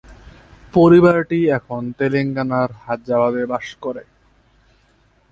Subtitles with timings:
[0.73, 4.03] পরিবারটি এখন তেলেঙ্গানার হায়দ্রাবাদ এ বাস করে।